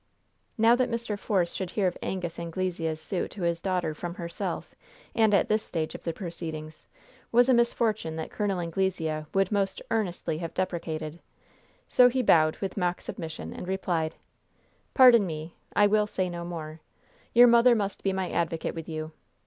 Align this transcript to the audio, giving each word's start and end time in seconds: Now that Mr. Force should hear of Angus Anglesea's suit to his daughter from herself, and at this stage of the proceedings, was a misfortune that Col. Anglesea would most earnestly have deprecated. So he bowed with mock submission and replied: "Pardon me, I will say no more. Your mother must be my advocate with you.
Now 0.57 0.75
that 0.77 0.89
Mr. 0.89 1.15
Force 1.15 1.53
should 1.53 1.69
hear 1.69 1.85
of 1.85 1.95
Angus 2.01 2.39
Anglesea's 2.39 2.99
suit 2.99 3.29
to 3.33 3.43
his 3.43 3.61
daughter 3.61 3.93
from 3.93 4.15
herself, 4.15 4.73
and 5.13 5.31
at 5.31 5.47
this 5.47 5.61
stage 5.61 5.93
of 5.93 6.01
the 6.01 6.11
proceedings, 6.11 6.87
was 7.31 7.49
a 7.49 7.53
misfortune 7.53 8.15
that 8.15 8.31
Col. 8.31 8.49
Anglesea 8.59 9.25
would 9.31 9.51
most 9.51 9.79
earnestly 9.91 10.39
have 10.39 10.55
deprecated. 10.55 11.19
So 11.87 12.09
he 12.09 12.23
bowed 12.23 12.57
with 12.57 12.77
mock 12.77 12.99
submission 12.99 13.53
and 13.53 13.67
replied: 13.67 14.15
"Pardon 14.95 15.27
me, 15.27 15.53
I 15.75 15.85
will 15.85 16.07
say 16.07 16.29
no 16.29 16.43
more. 16.43 16.81
Your 17.35 17.45
mother 17.47 17.75
must 17.75 18.01
be 18.01 18.11
my 18.11 18.31
advocate 18.31 18.73
with 18.73 18.89
you. 18.89 19.11